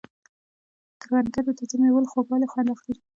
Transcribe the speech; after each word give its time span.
کروندګر 1.01 1.43
د 1.47 1.49
تازه 1.59 1.75
مېوو 1.81 2.03
له 2.03 2.09
خوږوالي 2.11 2.47
خوند 2.51 2.69
اخلي 2.75 2.95